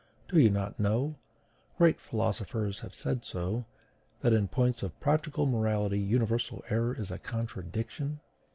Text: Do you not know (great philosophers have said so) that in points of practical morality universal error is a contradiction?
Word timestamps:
Do 0.29 0.39
you 0.39 0.49
not 0.49 0.79
know 0.79 1.13
(great 1.77 1.99
philosophers 2.01 2.79
have 2.79 2.95
said 2.95 3.23
so) 3.23 3.65
that 4.21 4.33
in 4.33 4.47
points 4.47 4.81
of 4.81 4.99
practical 4.99 5.45
morality 5.45 5.99
universal 5.99 6.63
error 6.71 6.95
is 6.95 7.11
a 7.11 7.19
contradiction? 7.19 8.19